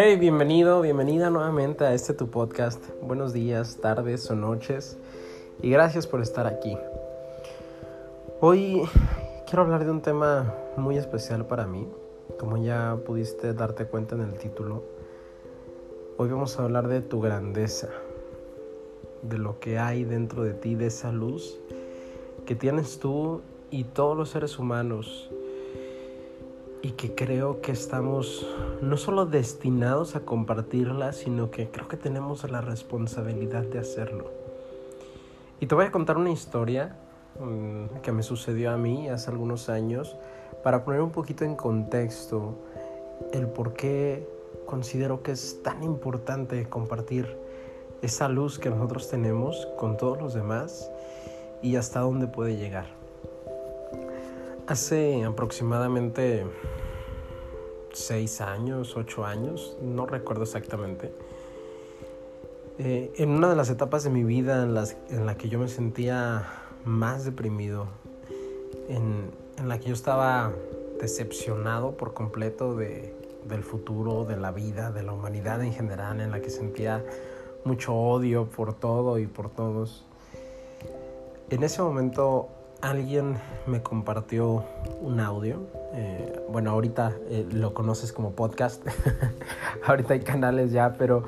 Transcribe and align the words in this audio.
Hey, 0.00 0.14
bienvenido, 0.14 0.80
bienvenida 0.80 1.28
nuevamente 1.28 1.84
a 1.84 1.92
este 1.92 2.14
tu 2.14 2.30
podcast. 2.30 2.80
Buenos 3.02 3.32
días, 3.32 3.78
tardes 3.78 4.30
o 4.30 4.36
noches 4.36 4.96
y 5.60 5.70
gracias 5.70 6.06
por 6.06 6.22
estar 6.22 6.46
aquí. 6.46 6.78
Hoy 8.40 8.82
quiero 9.44 9.62
hablar 9.62 9.84
de 9.84 9.90
un 9.90 10.00
tema 10.00 10.54
muy 10.76 10.96
especial 10.96 11.46
para 11.46 11.66
mí, 11.66 11.88
como 12.38 12.58
ya 12.58 12.96
pudiste 13.04 13.54
darte 13.54 13.86
cuenta 13.86 14.14
en 14.14 14.20
el 14.20 14.34
título. 14.34 14.84
Hoy 16.16 16.28
vamos 16.28 16.56
a 16.60 16.62
hablar 16.62 16.86
de 16.86 17.00
tu 17.00 17.20
grandeza, 17.20 17.88
de 19.22 19.36
lo 19.36 19.58
que 19.58 19.80
hay 19.80 20.04
dentro 20.04 20.44
de 20.44 20.54
ti, 20.54 20.76
de 20.76 20.86
esa 20.86 21.10
luz 21.10 21.58
que 22.46 22.54
tienes 22.54 23.00
tú 23.00 23.40
y 23.72 23.82
todos 23.82 24.16
los 24.16 24.28
seres 24.28 24.60
humanos 24.60 25.28
que 26.98 27.14
creo 27.14 27.60
que 27.60 27.70
estamos 27.70 28.44
no 28.82 28.96
solo 28.96 29.24
destinados 29.24 30.16
a 30.16 30.20
compartirla, 30.20 31.12
sino 31.12 31.48
que 31.50 31.70
creo 31.70 31.86
que 31.86 31.96
tenemos 31.96 32.50
la 32.50 32.60
responsabilidad 32.60 33.62
de 33.62 33.78
hacerlo. 33.78 34.32
Y 35.60 35.66
te 35.66 35.76
voy 35.76 35.86
a 35.86 35.92
contar 35.92 36.16
una 36.16 36.32
historia 36.32 36.96
mm, 37.40 38.00
que 38.02 38.10
me 38.10 38.24
sucedió 38.24 38.72
a 38.72 38.76
mí 38.76 39.08
hace 39.08 39.30
algunos 39.30 39.68
años 39.68 40.16
para 40.64 40.84
poner 40.84 41.00
un 41.00 41.12
poquito 41.12 41.44
en 41.44 41.54
contexto 41.54 42.56
el 43.32 43.46
por 43.46 43.74
qué 43.74 44.28
considero 44.66 45.22
que 45.22 45.30
es 45.30 45.62
tan 45.62 45.84
importante 45.84 46.68
compartir 46.68 47.38
esa 48.02 48.28
luz 48.28 48.58
que 48.58 48.70
nosotros 48.70 49.08
tenemos 49.08 49.68
con 49.78 49.96
todos 49.96 50.20
los 50.20 50.34
demás 50.34 50.90
y 51.62 51.76
hasta 51.76 52.00
dónde 52.00 52.26
puede 52.26 52.56
llegar. 52.56 52.86
Hace 54.66 55.24
aproximadamente 55.24 56.44
seis 57.98 58.40
años, 58.40 58.96
ocho 58.96 59.24
años, 59.24 59.76
no 59.82 60.06
recuerdo 60.06 60.44
exactamente, 60.44 61.12
eh, 62.78 63.12
en 63.16 63.30
una 63.30 63.50
de 63.50 63.56
las 63.56 63.70
etapas 63.70 64.04
de 64.04 64.10
mi 64.10 64.22
vida 64.22 64.62
en, 64.62 64.74
las, 64.74 64.96
en 65.10 65.26
la 65.26 65.36
que 65.36 65.48
yo 65.48 65.58
me 65.58 65.68
sentía 65.68 66.46
más 66.84 67.24
deprimido, 67.24 67.86
en, 68.88 69.30
en 69.56 69.68
la 69.68 69.78
que 69.78 69.88
yo 69.88 69.94
estaba 69.94 70.52
decepcionado 71.00 71.96
por 71.96 72.14
completo 72.14 72.74
de, 72.74 73.14
del 73.48 73.64
futuro, 73.64 74.24
de 74.24 74.36
la 74.36 74.52
vida, 74.52 74.90
de 74.92 75.02
la 75.02 75.12
humanidad 75.12 75.62
en 75.62 75.72
general, 75.72 76.20
en 76.20 76.30
la 76.30 76.40
que 76.40 76.50
sentía 76.50 77.04
mucho 77.64 77.94
odio 77.94 78.46
por 78.46 78.74
todo 78.74 79.18
y 79.18 79.26
por 79.26 79.50
todos. 79.50 80.04
En 81.50 81.62
ese 81.62 81.82
momento 81.82 82.48
alguien 82.80 83.38
me 83.66 83.82
compartió 83.82 84.64
un 85.00 85.20
audio. 85.20 85.66
Eh, 85.94 86.40
bueno, 86.48 86.70
ahorita 86.70 87.16
eh, 87.30 87.46
lo 87.50 87.74
conoces 87.74 88.12
como 88.12 88.32
podcast. 88.32 88.86
ahorita 89.86 90.14
hay 90.14 90.20
canales 90.20 90.72
ya, 90.72 90.94
pero 90.98 91.24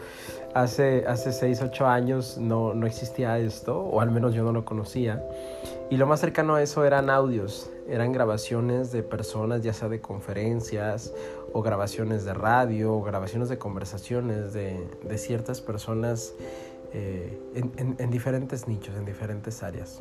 hace, 0.55 1.07
hace 1.07 1.33
6, 1.33 1.63
8 1.63 1.87
años 1.87 2.39
no, 2.39 2.75
no 2.75 2.87
existía 2.87 3.39
esto, 3.39 3.81
o 3.81 4.01
al 4.01 4.11
menos 4.11 4.35
yo 4.35 4.43
no 4.43 4.53
lo 4.53 4.65
conocía. 4.65 5.25
Y 5.91 5.97
lo 5.97 6.07
más 6.07 6.21
cercano 6.21 6.55
a 6.55 6.63
eso 6.63 6.85
eran 6.85 7.11
audios, 7.11 7.71
eran 7.89 8.13
grabaciones 8.13 8.93
de 8.93 9.03
personas, 9.03 9.63
ya 9.63 9.73
sea 9.73 9.89
de 9.89 10.01
conferencias, 10.01 11.13
o 11.53 11.63
grabaciones 11.63 12.25
de 12.25 12.35
radio, 12.35 12.95
o 12.95 13.03
grabaciones 13.03 13.49
de 13.49 13.59
conversaciones 13.59 14.53
de, 14.53 14.87
de 15.03 15.19
ciertas 15.19 15.61
personas 15.61 16.35
eh, 16.93 17.39
en, 17.55 17.73
en, 17.77 17.97
en 17.99 18.11
diferentes 18.11 18.69
nichos, 18.69 18.95
en 18.97 19.05
diferentes 19.05 19.63
áreas. 19.63 20.01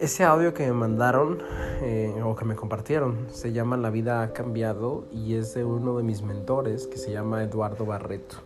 Ese 0.00 0.22
audio 0.22 0.54
que 0.54 0.64
me 0.64 0.72
mandaron 0.74 1.38
eh, 1.82 2.22
o 2.24 2.36
que 2.36 2.44
me 2.44 2.54
compartieron 2.54 3.26
se 3.32 3.52
llama 3.52 3.76
La 3.76 3.90
vida 3.90 4.22
ha 4.22 4.32
cambiado 4.32 5.06
y 5.10 5.34
es 5.34 5.54
de 5.54 5.64
uno 5.64 5.96
de 5.96 6.04
mis 6.04 6.22
mentores 6.22 6.86
que 6.86 6.98
se 6.98 7.10
llama 7.10 7.42
Eduardo 7.42 7.84
Barreto. 7.84 8.36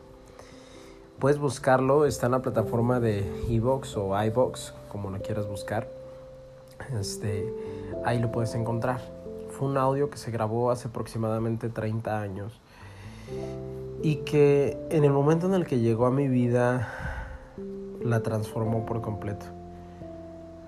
Puedes 1.18 1.38
buscarlo, 1.38 2.06
está 2.06 2.24
en 2.24 2.32
la 2.32 2.40
plataforma 2.40 3.00
de 3.00 3.30
Evox 3.50 3.98
o 3.98 4.18
iVox, 4.24 4.72
como 4.88 5.10
lo 5.10 5.20
quieras 5.20 5.46
buscar. 5.46 5.90
Este, 6.98 7.52
ahí 8.06 8.18
lo 8.18 8.32
puedes 8.32 8.54
encontrar. 8.54 9.02
Fue 9.50 9.68
un 9.68 9.76
audio 9.76 10.08
que 10.08 10.16
se 10.16 10.30
grabó 10.30 10.70
hace 10.70 10.88
aproximadamente 10.88 11.68
30 11.68 12.18
años 12.18 12.62
y 14.02 14.16
que 14.24 14.78
en 14.88 15.04
el 15.04 15.12
momento 15.12 15.48
en 15.48 15.52
el 15.52 15.66
que 15.66 15.80
llegó 15.80 16.06
a 16.06 16.10
mi 16.10 16.28
vida 16.28 16.88
la 18.02 18.22
transformó 18.22 18.86
por 18.86 19.02
completo 19.02 19.61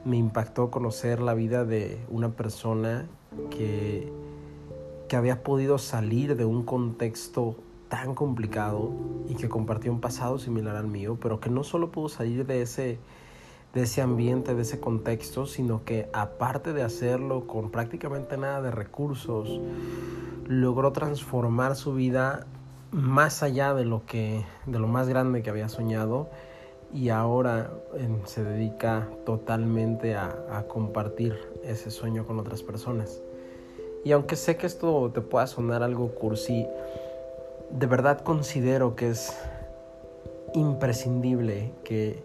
me 0.04 0.16
impactó 0.16 0.70
conocer 0.70 1.20
la 1.20 1.34
vida 1.34 1.64
de 1.64 1.98
una 2.08 2.30
persona 2.30 3.06
que, 3.50 4.12
que 5.08 5.16
había 5.16 5.42
podido 5.42 5.78
salir 5.78 6.36
de 6.36 6.44
un 6.44 6.64
contexto 6.64 7.56
tan 7.88 8.14
complicado 8.14 8.90
y 9.28 9.34
que 9.34 9.48
compartió 9.48 9.92
un 9.92 10.00
pasado 10.00 10.38
similar 10.38 10.76
al 10.76 10.88
mío, 10.88 11.16
pero 11.20 11.40
que 11.40 11.50
no 11.50 11.64
solo 11.64 11.90
pudo 11.90 12.08
salir 12.08 12.46
de 12.46 12.62
ese, 12.62 12.98
de 13.72 13.82
ese 13.82 14.02
ambiente, 14.02 14.54
de 14.54 14.62
ese 14.62 14.80
contexto, 14.80 15.46
sino 15.46 15.84
que 15.84 16.08
aparte 16.12 16.72
de 16.72 16.82
hacerlo 16.82 17.46
con 17.46 17.70
prácticamente 17.70 18.36
nada 18.36 18.62
de 18.62 18.70
recursos, 18.70 19.60
logró 20.46 20.92
transformar 20.92 21.76
su 21.76 21.94
vida 21.94 22.46
más 22.90 23.42
allá 23.42 23.74
de 23.74 23.84
lo 23.84 24.04
que 24.06 24.44
de 24.66 24.78
lo 24.78 24.86
más 24.86 25.08
grande 25.08 25.42
que 25.42 25.50
había 25.50 25.68
soñado 25.68 26.28
y 26.94 27.08
ahora 27.08 27.72
se 28.24 28.44
dedica 28.44 29.08
totalmente 29.26 30.14
a, 30.14 30.46
a, 30.48 30.62
compartir 30.68 31.36
ese 31.64 31.90
sueño 31.90 32.24
con 32.24 32.38
otras 32.38 32.62
personas. 32.62 33.20
Y 34.04 34.12
aunque 34.12 34.36
sé 34.36 34.56
que 34.56 34.66
esto 34.66 35.10
te 35.12 35.20
pueda 35.20 35.48
sonar 35.48 35.82
algo 35.82 36.14
cursi, 36.14 36.68
de 37.70 37.86
verdad 37.86 38.20
considero 38.20 38.94
que 38.94 39.10
es 39.10 39.36
imprescindible 40.54 41.72
que, 41.82 42.22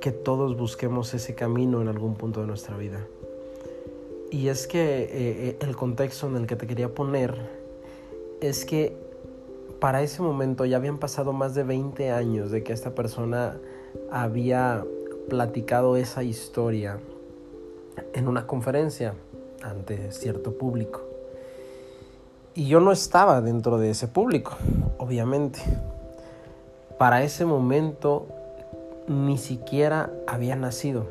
que 0.00 0.12
todos 0.12 0.58
busquemos 0.58 1.14
ese 1.14 1.34
camino 1.34 1.80
en 1.80 1.88
algún 1.88 2.16
punto 2.16 2.42
de 2.42 2.46
nuestra 2.46 2.76
vida. 2.76 3.06
Y 4.30 4.48
es 4.48 4.66
que 4.66 5.04
eh, 5.04 5.08
eh 5.12 5.56
el 5.60 5.74
contexto 5.74 6.26
en 6.26 6.36
el 6.36 6.46
que 6.46 6.56
te 6.56 6.66
quería 6.66 6.94
poner 6.94 7.34
es 8.42 8.66
que 8.66 9.09
para 9.80 10.02
ese 10.02 10.20
momento 10.22 10.66
ya 10.66 10.76
habían 10.76 10.98
pasado 10.98 11.32
más 11.32 11.54
de 11.54 11.64
20 11.64 12.10
años 12.10 12.50
de 12.50 12.62
que 12.62 12.72
esta 12.72 12.94
persona 12.94 13.58
había 14.12 14.84
platicado 15.28 15.96
esa 15.96 16.22
historia 16.22 16.98
en 18.12 18.28
una 18.28 18.46
conferencia 18.46 19.14
ante 19.62 20.12
cierto 20.12 20.52
público. 20.52 21.02
Y 22.54 22.68
yo 22.68 22.80
no 22.80 22.92
estaba 22.92 23.40
dentro 23.40 23.78
de 23.78 23.90
ese 23.90 24.06
público, 24.06 24.56
obviamente. 24.98 25.60
Para 26.98 27.22
ese 27.22 27.46
momento 27.46 28.26
ni 29.08 29.38
siquiera 29.38 30.10
había 30.26 30.56
nacido. 30.56 31.06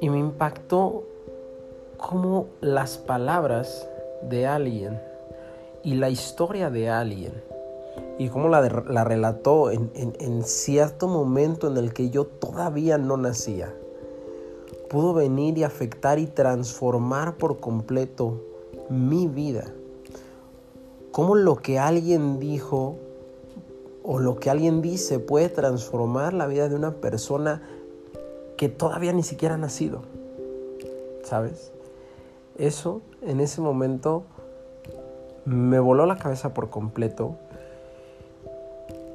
Y 0.00 0.10
me 0.10 0.18
impactó 0.18 1.04
cómo 1.96 2.46
las 2.60 2.98
palabras 2.98 3.88
de 4.22 4.46
alguien 4.46 5.07
y 5.88 5.94
la 5.94 6.10
historia 6.10 6.68
de 6.68 6.90
alguien 6.90 7.32
y 8.18 8.28
cómo 8.28 8.50
la, 8.50 8.60
la 8.60 9.04
relató 9.04 9.70
en, 9.70 9.90
en, 9.94 10.12
en 10.20 10.44
cierto 10.44 11.08
momento 11.08 11.66
en 11.66 11.78
el 11.78 11.94
que 11.94 12.10
yo 12.10 12.26
todavía 12.26 12.98
no 12.98 13.16
nacía, 13.16 13.74
pudo 14.90 15.14
venir 15.14 15.56
y 15.56 15.64
afectar 15.64 16.18
y 16.18 16.26
transformar 16.26 17.38
por 17.38 17.58
completo 17.58 18.38
mi 18.90 19.28
vida. 19.28 19.72
Cómo 21.10 21.34
lo 21.34 21.56
que 21.56 21.78
alguien 21.78 22.38
dijo 22.38 22.96
o 24.02 24.18
lo 24.18 24.36
que 24.36 24.50
alguien 24.50 24.82
dice 24.82 25.18
puede 25.18 25.48
transformar 25.48 26.34
la 26.34 26.46
vida 26.46 26.68
de 26.68 26.74
una 26.74 26.96
persona 26.96 27.62
que 28.58 28.68
todavía 28.68 29.14
ni 29.14 29.22
siquiera 29.22 29.54
ha 29.54 29.58
nacido. 29.58 30.02
¿Sabes? 31.22 31.72
Eso 32.58 33.00
en 33.22 33.40
ese 33.40 33.62
momento 33.62 34.24
me 35.48 35.78
voló 35.78 36.04
la 36.04 36.16
cabeza 36.16 36.52
por 36.52 36.68
completo 36.70 37.36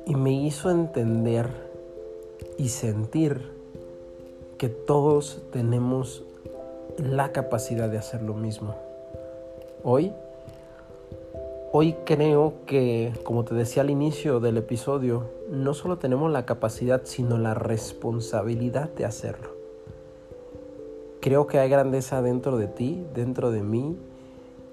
y 0.06 0.16
me 0.16 0.34
hizo 0.34 0.72
entender 0.72 1.48
y 2.58 2.70
sentir 2.70 3.52
que 4.58 4.70
todos 4.70 5.42
tenemos 5.52 6.24
la 6.98 7.32
capacidad 7.32 7.90
de 7.90 7.98
hacer 7.98 8.22
lo 8.24 8.34
mismo. 8.34 8.76
Hoy, 9.84 10.12
hoy 11.72 11.96
creo 12.06 12.54
que, 12.66 13.14
como 13.24 13.44
te 13.44 13.54
decía 13.54 13.84
al 13.84 13.90
inicio 13.90 14.40
del 14.40 14.58
episodio, 14.58 15.30
no 15.52 15.74
solo 15.74 15.98
tenemos 15.98 16.32
la 16.32 16.46
capacidad, 16.46 17.02
sino 17.04 17.38
la 17.38 17.54
responsabilidad 17.54 18.90
de 18.90 19.06
hacerlo. 19.06 19.50
Creo 21.22 21.48
que 21.48 21.60
hay 21.60 21.70
grandeza 21.70 22.22
dentro 22.22 22.58
de 22.58 22.68
ti, 22.68 23.06
dentro 23.14 23.52
de 23.52 23.62
mí, 23.62 23.98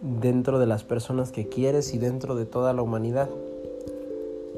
dentro 0.01 0.59
de 0.59 0.67
las 0.67 0.85
personas 0.85 1.31
que 1.31 1.49
quieres 1.49 1.95
y 1.95 1.99
dentro 1.99 2.35
de 2.35 2.47
toda 2.47 2.73
la 2.73 2.83
humanidad. 2.83 3.29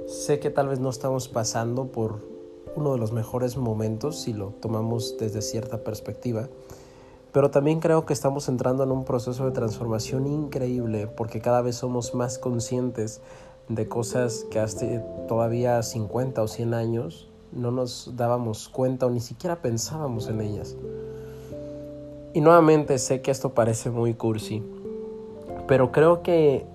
Sé 0.06 0.38
que 0.38 0.50
tal 0.50 0.68
vez 0.68 0.80
no 0.80 0.90
estamos 0.90 1.28
pasando 1.28 1.86
por 1.86 2.20
uno 2.76 2.92
de 2.92 2.98
los 2.98 3.12
mejores 3.12 3.56
momentos 3.56 4.20
si 4.20 4.32
lo 4.32 4.48
tomamos 4.60 5.16
desde 5.18 5.42
cierta 5.42 5.78
perspectiva, 5.78 6.48
pero 7.32 7.50
también 7.50 7.80
creo 7.80 8.06
que 8.06 8.12
estamos 8.12 8.48
entrando 8.48 8.84
en 8.84 8.92
un 8.92 9.04
proceso 9.04 9.44
de 9.44 9.52
transformación 9.52 10.26
increíble 10.26 11.06
porque 11.06 11.40
cada 11.40 11.62
vez 11.62 11.76
somos 11.76 12.14
más 12.14 12.38
conscientes 12.38 13.20
de 13.68 13.88
cosas 13.88 14.46
que 14.50 14.60
hace 14.60 15.02
todavía 15.28 15.82
50 15.82 16.42
o 16.42 16.48
100 16.48 16.74
años 16.74 17.28
no 17.52 17.70
nos 17.70 18.12
dábamos 18.16 18.68
cuenta 18.68 19.06
o 19.06 19.10
ni 19.10 19.20
siquiera 19.20 19.60
pensábamos 19.60 20.28
en 20.28 20.40
ellas. 20.40 20.76
Y 22.34 22.40
nuevamente 22.40 22.98
sé 22.98 23.20
que 23.20 23.30
esto 23.30 23.50
parece 23.50 23.90
muy 23.90 24.14
cursi, 24.14 24.62
pero 25.66 25.92
creo 25.92 26.22
que 26.22 26.66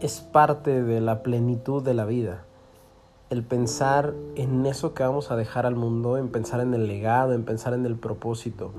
es 0.00 0.20
parte 0.20 0.82
de 0.82 1.00
la 1.00 1.22
plenitud 1.22 1.82
de 1.82 1.94
la 1.94 2.04
vida. 2.04 2.44
El 3.30 3.42
pensar 3.42 4.14
en 4.36 4.66
eso 4.66 4.94
que 4.94 5.02
vamos 5.02 5.30
a 5.30 5.36
dejar 5.36 5.66
al 5.66 5.74
mundo, 5.74 6.16
en 6.18 6.28
pensar 6.28 6.60
en 6.60 6.74
el 6.74 6.86
legado, 6.86 7.32
en 7.32 7.44
pensar 7.44 7.72
en 7.72 7.86
el 7.86 7.96
propósito, 7.96 8.72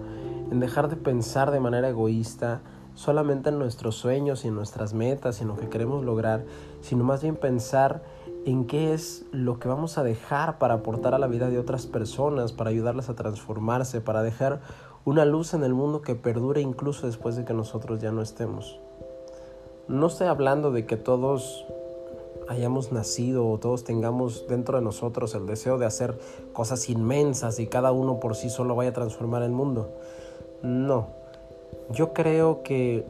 en 0.51 0.59
dejar 0.59 0.89
de 0.89 0.95
pensar 0.95 1.51
de 1.51 1.59
manera 1.59 1.89
egoísta 1.89 2.61
solamente 2.93 3.49
en 3.49 3.59
nuestros 3.59 3.95
sueños 3.95 4.45
y 4.45 4.47
en 4.47 4.55
nuestras 4.55 4.93
metas 4.93 5.39
y 5.39 5.43
en 5.43 5.49
lo 5.49 5.57
que 5.57 5.69
queremos 5.69 6.03
lograr, 6.05 6.45
sino 6.81 7.03
más 7.03 7.21
bien 7.21 7.35
pensar 7.35 8.03
en 8.45 8.65
qué 8.65 8.93
es 8.93 9.25
lo 9.31 9.59
que 9.59 9.67
vamos 9.67 9.97
a 9.97 10.03
dejar 10.03 10.57
para 10.57 10.75
aportar 10.75 11.13
a 11.13 11.19
la 11.19 11.27
vida 11.27 11.49
de 11.49 11.59
otras 11.59 11.85
personas, 11.85 12.53
para 12.53 12.69
ayudarlas 12.69 13.09
a 13.09 13.15
transformarse, 13.15 14.01
para 14.01 14.23
dejar 14.23 14.61
una 15.03 15.25
luz 15.25 15.53
en 15.53 15.63
el 15.63 15.73
mundo 15.73 16.01
que 16.01 16.15
perdure 16.15 16.61
incluso 16.61 17.07
después 17.07 17.35
de 17.35 17.43
que 17.43 17.53
nosotros 17.53 17.99
ya 18.01 18.11
no 18.11 18.21
estemos. 18.21 18.79
No 19.87 20.07
estoy 20.07 20.27
hablando 20.27 20.71
de 20.71 20.85
que 20.85 20.97
todos 20.97 21.65
hayamos 22.49 22.91
nacido 22.91 23.47
o 23.47 23.57
todos 23.57 23.83
tengamos 23.83 24.47
dentro 24.47 24.77
de 24.77 24.83
nosotros 24.83 25.35
el 25.35 25.45
deseo 25.45 25.77
de 25.77 25.85
hacer 25.85 26.17
cosas 26.53 26.89
inmensas 26.89 27.59
y 27.59 27.67
cada 27.67 27.91
uno 27.91 28.19
por 28.19 28.35
sí 28.35 28.49
solo 28.49 28.75
vaya 28.75 28.91
a 28.91 28.93
transformar 28.93 29.43
el 29.43 29.51
mundo. 29.51 29.89
No, 30.61 31.07
yo 31.91 32.13
creo 32.13 32.63
que 32.63 33.05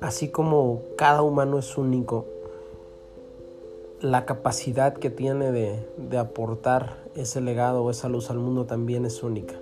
así 0.00 0.28
como 0.28 0.82
cada 0.96 1.22
humano 1.22 1.58
es 1.58 1.76
único, 1.78 2.26
la 4.00 4.26
capacidad 4.26 4.94
que 4.94 5.10
tiene 5.10 5.52
de, 5.52 6.18
aportar 6.18 6.98
ese 7.14 7.40
legado 7.40 7.84
o 7.84 7.90
esa 7.90 8.08
luz 8.08 8.30
al 8.30 8.38
mundo 8.38 8.66
también 8.66 9.04
es 9.04 9.22
única. 9.22 9.54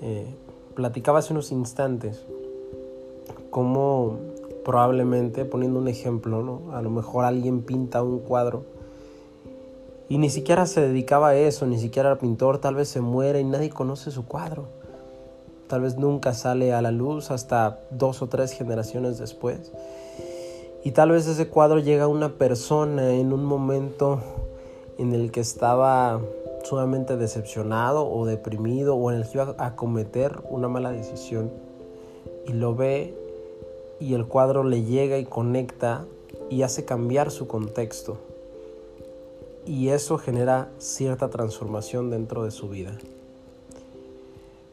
Eh, 0.00 0.26
platicaba 0.74 1.18
hace 1.18 1.32
unos 1.32 1.52
instantes 1.52 2.24
cómo 3.50 4.18
probablemente, 4.68 5.46
poniendo 5.46 5.78
un 5.78 5.88
ejemplo, 5.88 6.42
¿no? 6.42 6.76
a 6.76 6.82
lo 6.82 6.90
mejor 6.90 7.24
alguien 7.24 7.62
pinta 7.62 8.02
un 8.02 8.18
cuadro 8.18 8.66
y 10.10 10.18
ni 10.18 10.28
siquiera 10.28 10.66
se 10.66 10.82
dedicaba 10.82 11.28
a 11.28 11.36
eso, 11.36 11.66
ni 11.66 11.78
siquiera 11.78 12.10
era 12.10 12.18
pintor, 12.18 12.58
tal 12.58 12.74
vez 12.74 12.90
se 12.90 13.00
muere 13.00 13.40
y 13.40 13.44
nadie 13.44 13.70
conoce 13.70 14.10
su 14.10 14.26
cuadro. 14.26 14.66
Tal 15.68 15.80
vez 15.80 15.96
nunca 15.96 16.34
sale 16.34 16.74
a 16.74 16.82
la 16.82 16.90
luz 16.90 17.30
hasta 17.30 17.80
dos 17.90 18.20
o 18.20 18.26
tres 18.26 18.52
generaciones 18.52 19.16
después. 19.16 19.72
Y 20.84 20.90
tal 20.90 21.12
vez 21.12 21.26
ese 21.26 21.48
cuadro 21.48 21.78
llega 21.78 22.04
a 22.04 22.08
una 22.08 22.34
persona 22.34 23.14
en 23.14 23.32
un 23.32 23.46
momento 23.46 24.20
en 24.98 25.14
el 25.14 25.30
que 25.30 25.40
estaba 25.40 26.20
sumamente 26.64 27.16
decepcionado 27.16 28.06
o 28.06 28.26
deprimido 28.26 28.96
o 28.96 29.10
en 29.10 29.16
el 29.16 29.24
que 29.24 29.38
iba 29.38 29.54
a 29.56 29.76
cometer 29.76 30.42
una 30.50 30.68
mala 30.68 30.92
decisión 30.92 31.50
y 32.46 32.52
lo 32.52 32.74
ve 32.74 33.27
y 34.00 34.14
el 34.14 34.26
cuadro 34.26 34.64
le 34.64 34.82
llega 34.82 35.18
y 35.18 35.24
conecta 35.24 36.04
y 36.50 36.62
hace 36.62 36.84
cambiar 36.84 37.30
su 37.30 37.46
contexto. 37.46 38.16
Y 39.66 39.88
eso 39.88 40.18
genera 40.18 40.68
cierta 40.78 41.28
transformación 41.28 42.10
dentro 42.10 42.44
de 42.44 42.50
su 42.50 42.68
vida. 42.68 42.96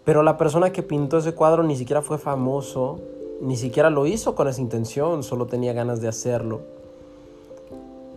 Pero 0.06 0.24
la 0.24 0.38
persona 0.38 0.72
que 0.72 0.84
pintó 0.84 1.18
ese 1.18 1.34
cuadro 1.34 1.64
ni 1.64 1.76
siquiera 1.76 2.02
fue 2.02 2.18
famoso, 2.18 3.00
ni 3.42 3.58
siquiera 3.58 3.90
lo 3.90 4.06
hizo 4.06 4.36
con 4.36 4.48
esa 4.48 4.62
intención, 4.62 5.24
solo 5.24 5.48
tenía 5.48 5.74
ganas 5.74 6.00
de 6.00 6.08
hacerlo. 6.08 6.62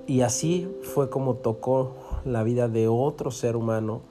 Y 0.07 0.21
así 0.21 0.69
fue 0.83 1.11
como 1.11 1.35
tocó 1.35 1.93
la 2.25 2.43
vida 2.43 2.69
de 2.69 2.89
otro 2.89 3.31
ser 3.31 3.57
humano 3.57 4.03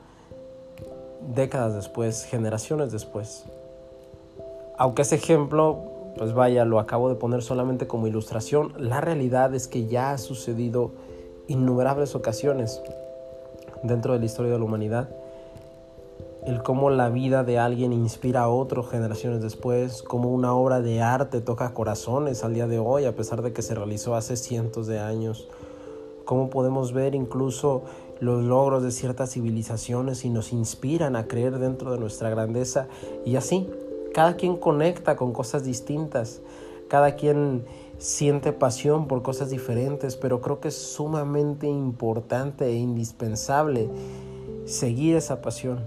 décadas 1.36 1.76
después, 1.76 2.26
generaciones 2.26 2.92
después. 2.92 3.46
Aunque 4.78 5.04
ese 5.04 5.16
ejemplo 5.16 5.97
pues 6.18 6.34
vaya, 6.34 6.66
lo 6.66 6.80
acabo 6.80 7.10
de 7.10 7.16
poner 7.16 7.42
solamente 7.42 7.88
como 7.88 8.08
ilustración. 8.08 8.74
La 8.78 9.02
realidad 9.02 9.54
es 9.54 9.68
que 9.68 9.88
ya 9.88 10.12
ha 10.12 10.18
sucedido 10.18 10.92
innumerables 11.48 12.16
ocasiones 12.16 12.82
dentro 13.84 14.14
de 14.14 14.20
la 14.20 14.26
historia 14.26 14.52
de 14.52 14.60
la 14.60 14.66
humanidad. 14.66 15.10
El 16.46 16.64
cómo 16.64 16.90
la 16.90 17.10
vida 17.10 17.44
de 17.44 17.60
alguien 17.60 17.92
inspira 17.92 18.42
a 18.42 18.50
otras 18.50 18.88
generaciones 18.90 19.42
después, 19.42 20.02
cómo 20.02 20.32
una 20.32 20.54
obra 20.54 20.82
de 20.82 21.02
arte 21.02 21.42
toca 21.42 21.74
corazones 21.74 22.44
al 22.44 22.54
día 22.54 22.68
de 22.68 22.80
hoy, 22.80 23.06
a 23.06 23.16
pesar 23.16 23.42
de 23.42 23.52
que 23.52 23.62
se 23.62 23.76
realizó 23.76 24.16
hace 24.16 24.38
cientos 24.38 24.88
de 24.88 25.00
años. 25.00 25.48
Cómo 26.24 26.50
podemos 26.50 26.94
ver 26.94 27.16
incluso 27.16 27.84
los 28.20 28.44
logros 28.44 28.84
de 28.84 28.92
ciertas 28.92 29.32
civilizaciones 29.32 30.26
y 30.26 30.30
nos 30.30 30.54
inspiran 30.54 31.16
a 31.16 31.28
creer 31.28 31.60
dentro 31.60 31.92
de 31.92 32.00
nuestra 32.00 32.30
grandeza. 32.30 32.88
Y 33.26 33.36
así, 33.36 33.70
cada 34.18 34.36
quien 34.36 34.58
conecta 34.58 35.16
con 35.16 35.32
cosas 35.32 35.64
distintas, 35.64 36.42
cada 36.88 37.16
quien 37.18 37.66
siente 38.00 38.52
pasión 38.52 39.08
por 39.08 39.22
cosas 39.22 39.52
diferentes, 39.52 40.16
pero 40.16 40.42
creo 40.42 40.60
que 40.60 40.70
es 40.70 40.76
sumamente 40.76 41.68
importante 41.68 42.66
e 42.66 42.74
indispensable 42.74 43.88
seguir 44.66 45.18
esa 45.18 45.44
pasión. 45.44 45.86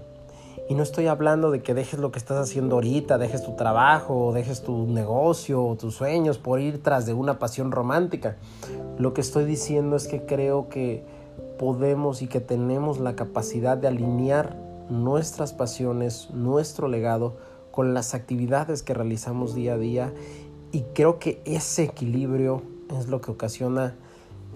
Y 0.69 0.75
no 0.75 0.83
estoy 0.83 1.07
hablando 1.07 1.51
de 1.51 1.61
que 1.61 1.73
dejes 1.73 1.99
lo 1.99 2.13
que 2.13 2.19
estás 2.19 2.37
haciendo 2.37 2.75
ahorita, 2.75 3.17
dejes 3.17 3.43
tu 3.43 3.57
trabajo, 3.57 4.31
dejes 4.33 4.61
tu 4.61 4.87
negocio 4.87 5.75
tus 5.77 5.95
sueños 5.95 6.37
por 6.37 6.61
ir 6.61 6.81
tras 6.81 7.05
de 7.05 7.13
una 7.13 7.37
pasión 7.37 7.69
romántica. 7.73 8.37
Lo 8.97 9.13
que 9.13 9.19
estoy 9.19 9.43
diciendo 9.43 9.97
es 9.97 10.07
que 10.07 10.25
creo 10.25 10.69
que 10.69 11.03
podemos 11.59 12.21
y 12.21 12.27
que 12.27 12.39
tenemos 12.39 12.97
la 12.97 13.13
capacidad 13.13 13.75
de 13.75 13.89
alinear 13.89 14.55
nuestras 14.89 15.51
pasiones, 15.51 16.29
nuestro 16.31 16.87
legado, 16.87 17.50
con 17.71 17.93
las 17.93 18.13
actividades 18.13 18.83
que 18.83 18.93
realizamos 18.93 19.55
día 19.55 19.73
a 19.73 19.77
día 19.77 20.13
y 20.71 20.81
creo 20.93 21.19
que 21.19 21.41
ese 21.45 21.83
equilibrio 21.83 22.61
es 22.97 23.07
lo 23.07 23.21
que 23.21 23.31
ocasiona 23.31 23.95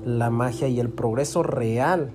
la 0.05 0.29
magia 0.29 0.67
y 0.67 0.79
el 0.79 0.89
progreso 0.89 1.43
real, 1.43 2.11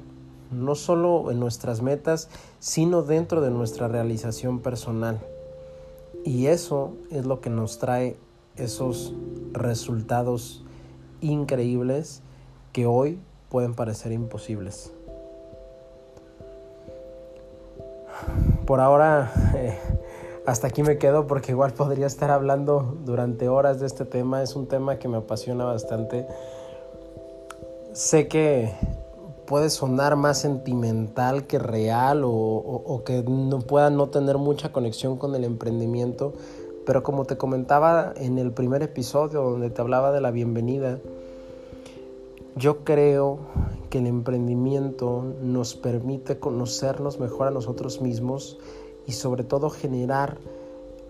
no 0.50 0.74
solo 0.74 1.30
en 1.30 1.40
nuestras 1.40 1.82
metas, 1.82 2.28
sino 2.58 3.02
dentro 3.02 3.40
de 3.40 3.50
nuestra 3.50 3.88
realización 3.88 4.60
personal. 4.60 5.20
Y 6.24 6.46
eso 6.46 6.94
es 7.10 7.24
lo 7.24 7.40
que 7.40 7.50
nos 7.50 7.78
trae 7.78 8.16
esos 8.56 9.14
resultados 9.52 10.64
increíbles 11.20 12.22
que 12.72 12.86
hoy 12.86 13.18
pueden 13.48 13.74
parecer 13.74 14.12
imposibles. 14.12 14.92
Por 18.66 18.80
ahora... 18.80 19.32
Eh, 19.54 19.78
hasta 20.50 20.66
aquí 20.66 20.82
me 20.82 20.98
quedo 20.98 21.28
porque 21.28 21.52
igual 21.52 21.72
podría 21.74 22.08
estar 22.08 22.32
hablando 22.32 22.98
durante 23.04 23.48
horas 23.48 23.78
de 23.78 23.86
este 23.86 24.04
tema. 24.04 24.42
Es 24.42 24.56
un 24.56 24.66
tema 24.66 24.98
que 24.98 25.06
me 25.06 25.18
apasiona 25.18 25.64
bastante. 25.64 26.26
Sé 27.92 28.26
que 28.26 28.72
puede 29.46 29.70
sonar 29.70 30.16
más 30.16 30.40
sentimental 30.40 31.46
que 31.46 31.60
real 31.60 32.22
o, 32.24 33.02
que 33.06 33.22
no 33.22 33.60
pueda 33.60 33.90
no 33.90 34.08
tener 34.08 34.38
mucha 34.38 34.72
conexión 34.72 35.18
con 35.18 35.36
el 35.36 35.44
emprendimiento, 35.44 36.32
pero 36.84 37.04
como 37.04 37.26
te 37.26 37.36
comentaba 37.36 38.12
en 38.16 38.36
el 38.38 38.50
primer 38.50 38.82
episodio 38.82 39.42
donde 39.42 39.70
te 39.70 39.80
hablaba 39.80 40.10
de 40.10 40.20
la 40.20 40.32
bienvenida, 40.32 40.98
yo 42.56 42.82
creo 42.82 43.38
que 43.88 43.98
el 43.98 44.08
emprendimiento 44.08 45.24
nos 45.42 45.76
permite 45.76 46.40
conocernos 46.40 47.20
mejor 47.20 47.46
a 47.46 47.50
nosotros 47.52 48.00
mismos 48.00 48.58
y 49.06 49.12
sobre 49.12 49.44
todo 49.44 49.70
generar 49.70 50.38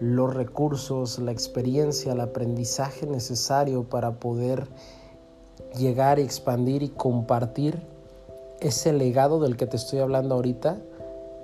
los 0.00 0.32
recursos, 0.32 1.18
la 1.18 1.30
experiencia, 1.30 2.12
el 2.12 2.20
aprendizaje 2.20 3.06
necesario 3.06 3.84
para 3.84 4.18
poder 4.18 4.66
llegar, 5.78 6.18
expandir 6.18 6.82
y 6.82 6.88
compartir 6.88 7.78
ese 8.60 8.92
legado 8.92 9.40
del 9.40 9.56
que 9.56 9.66
te 9.66 9.76
estoy 9.76 9.98
hablando 9.98 10.34
ahorita, 10.34 10.78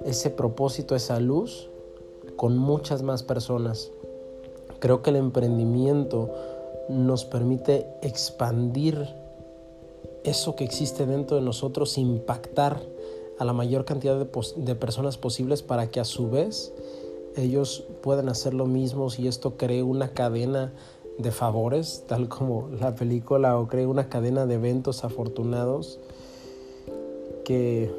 ese 0.04 0.30
propósito, 0.30 0.94
esa 0.94 1.20
luz, 1.20 1.68
con 2.36 2.56
muchas 2.56 3.02
más 3.02 3.22
personas. 3.22 3.90
Creo 4.78 5.02
que 5.02 5.10
el 5.10 5.16
emprendimiento 5.16 6.30
nos 6.88 7.24
permite 7.24 7.86
expandir 8.02 9.14
eso 10.24 10.56
que 10.56 10.64
existe 10.64 11.06
dentro 11.06 11.36
de 11.36 11.42
nosotros, 11.42 11.98
impactar 11.98 12.80
a 13.38 13.44
la 13.44 13.52
mayor 13.52 13.84
cantidad 13.84 14.16
de, 14.18 14.74
personas 14.74 15.18
posibles 15.18 15.62
para 15.62 15.88
que 15.88 16.00
a 16.00 16.04
su 16.04 16.30
vez 16.30 16.72
ellos 17.36 17.84
puedan 18.02 18.28
hacer 18.28 18.54
lo 18.54 18.66
mismo 18.66 19.08
y 19.16 19.28
esto 19.28 19.56
cree 19.56 19.82
una 19.82 20.08
cadena 20.12 20.72
de 21.18 21.30
favores, 21.30 22.04
tal 22.06 22.28
como 22.28 22.68
la 22.80 22.94
película, 22.94 23.58
o 23.58 23.68
cree 23.68 23.86
una 23.86 24.08
cadena 24.08 24.46
de 24.46 24.54
eventos 24.54 25.04
afortunados 25.04 25.98
que 27.44 27.90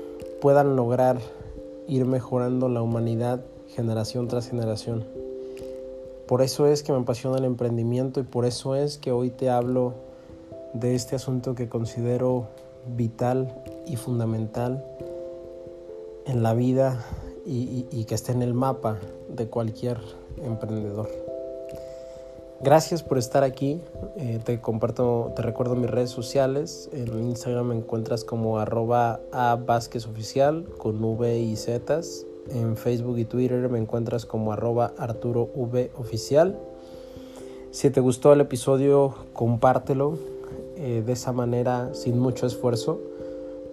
puedan 0.41 0.75
lograr 0.75 1.19
ir 1.87 2.05
mejorando 2.05 2.67
la 2.69 2.81
humanidad 2.81 3.43
generación 3.69 4.27
tras 4.27 4.49
generación. 4.49 5.05
Por 6.27 6.41
eso 6.41 6.67
es 6.67 6.83
que 6.83 6.91
me 6.91 6.99
apasiona 6.99 7.37
el 7.37 7.45
emprendimiento 7.45 8.19
y 8.19 8.23
por 8.23 8.45
eso 8.45 8.75
es 8.75 8.97
que 8.97 9.11
hoy 9.11 9.29
te 9.29 9.49
hablo 9.49 9.93
de 10.73 10.95
este 10.95 11.15
asunto 11.15 11.55
que 11.55 11.69
considero 11.69 12.47
vital 12.95 13.63
y 13.85 13.95
fundamental 13.95 14.83
en 16.27 16.43
la 16.43 16.53
vida 16.53 17.05
y, 17.45 18.03
que 18.05 18.15
esté 18.15 18.33
en 18.33 18.41
el 18.41 18.53
mapa 18.53 18.97
de 19.29 19.47
cualquier 19.47 19.97
emprendedor. 20.43 21.09
Gracias 22.61 23.03
por 23.03 23.17
estar 23.17 23.43
aquí. 23.43 23.79
Eh, 24.17 24.39
te 24.43 24.59
comparto, 24.59 25.31
te 25.35 25.41
recuerdo 25.41 25.75
mis 25.75 25.89
redes 25.89 26.09
sociales. 26.09 26.89
En 26.91 27.07
Instagram 27.29 27.67
me 27.67 27.75
encuentras 27.75 28.23
como 28.23 28.59
arroba 28.59 29.21
a 29.31 29.57
Oficial 29.57 30.65
con 30.77 31.01
V 31.01 31.39
y 31.39 31.55
Z. 31.55 32.01
En 32.49 32.75
Facebook 32.75 33.17
y 33.17 33.25
Twitter 33.25 33.69
me 33.69 33.77
encuentras 33.77 34.25
como 34.25 34.51
arroba 34.51 34.93
Arturo 34.97 35.49
V 35.55 35.91
Oficial. 35.97 36.57
Si 37.71 37.89
te 37.89 38.01
gustó 38.01 38.33
el 38.33 38.41
episodio, 38.41 39.13
compártelo. 39.33 40.17
Eh, 40.75 41.03
de 41.05 41.13
esa 41.13 41.31
manera, 41.31 41.93
sin 41.93 42.19
mucho 42.19 42.45
esfuerzo, 42.45 42.99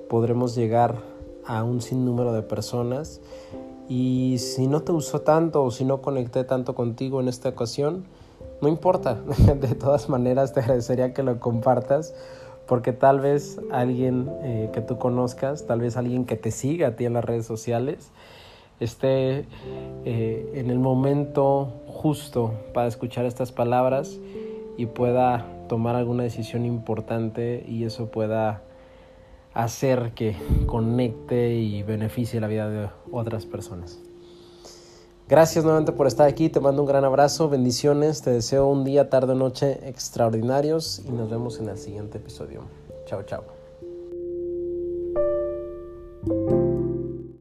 podremos 0.08 0.54
llegar 0.54 1.13
a 1.46 1.64
un 1.64 1.80
sinnúmero 1.80 2.32
de 2.32 2.42
personas. 2.42 3.20
Y 3.88 4.36
si 4.38 4.66
no 4.66 4.82
te 4.82 4.92
gustó 4.92 5.20
tanto 5.20 5.62
o 5.62 5.70
si 5.70 5.84
no 5.84 6.00
conecté 6.00 6.44
tanto 6.44 6.74
contigo 6.74 7.20
en 7.20 7.28
esta 7.28 7.50
ocasión, 7.50 8.04
no 8.60 8.68
importa, 8.68 9.14
de 9.60 9.74
todas 9.74 10.08
maneras 10.08 10.52
te 10.52 10.60
agradecería 10.60 11.12
que 11.12 11.22
lo 11.22 11.38
compartas 11.38 12.14
porque 12.66 12.92
tal 12.92 13.20
vez 13.20 13.60
alguien 13.70 14.30
eh, 14.42 14.70
que 14.72 14.80
tú 14.80 14.98
conozcas, 14.98 15.66
tal 15.66 15.80
vez 15.80 15.96
alguien 15.96 16.24
que 16.24 16.36
te 16.36 16.50
siga 16.50 16.88
a 16.88 16.96
ti 16.96 17.04
en 17.04 17.12
las 17.12 17.24
redes 17.24 17.46
sociales, 17.46 18.10
esté 18.80 19.46
eh, 20.04 20.50
en 20.54 20.70
el 20.70 20.78
momento 20.78 21.72
justo 21.86 22.52
para 22.72 22.88
escuchar 22.88 23.26
estas 23.26 23.52
palabras 23.52 24.18
y 24.76 24.86
pueda 24.86 25.46
tomar 25.68 25.94
alguna 25.94 26.22
decisión 26.22 26.64
importante 26.64 27.64
y 27.68 27.84
eso 27.84 28.06
pueda 28.06 28.62
hacer 29.54 30.12
que 30.14 30.36
conecte 30.66 31.54
y 31.54 31.82
beneficie 31.82 32.40
la 32.40 32.48
vida 32.48 32.68
de 32.68 32.90
otras 33.10 33.46
personas. 33.46 34.00
Gracias 35.26 35.64
nuevamente 35.64 35.92
por 35.92 36.06
estar 36.06 36.28
aquí, 36.28 36.50
te 36.50 36.60
mando 36.60 36.82
un 36.82 36.88
gran 36.88 37.04
abrazo, 37.04 37.48
bendiciones, 37.48 38.20
te 38.20 38.30
deseo 38.30 38.66
un 38.66 38.84
día, 38.84 39.08
tarde 39.08 39.32
o 39.32 39.36
noche 39.36 39.88
extraordinarios 39.88 41.00
y 41.06 41.12
nos 41.12 41.30
vemos 41.30 41.58
en 41.60 41.70
el 41.70 41.78
siguiente 41.78 42.18
episodio. 42.18 42.64
Chao, 43.06 43.22
chao. 43.22 43.53